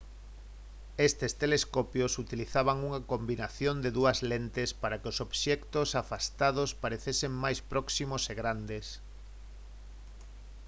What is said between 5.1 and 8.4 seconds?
os obxectos afastados parecesen máis próximos e